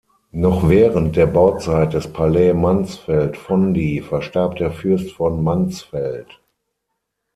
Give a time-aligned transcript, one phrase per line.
[0.31, 6.39] Noch während der Bauzeit des Palais Mansfeld-Fondi verstarb der Fürst von Mansfeld.